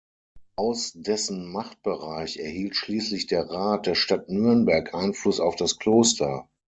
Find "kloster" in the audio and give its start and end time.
5.77-6.49